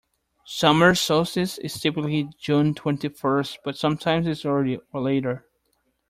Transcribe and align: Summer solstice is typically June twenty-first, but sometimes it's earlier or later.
Summer 0.47 0.95
solstice 0.95 1.59
is 1.59 1.79
typically 1.79 2.27
June 2.39 2.73
twenty-first, 2.73 3.59
but 3.63 3.77
sometimes 3.77 4.25
it's 4.25 4.45
earlier 4.45 4.79
or 4.91 4.99
later. 5.01 5.45